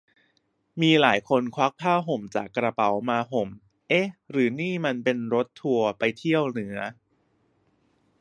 [0.81, 3.47] มีหลายคนควักผ้าห่มจากกระเป๋ามาห่ม
[3.89, 4.95] เอ๊ะหรือนี่มัน
[5.33, 6.77] รถทัวร์ไปเที่ยวเหนือ?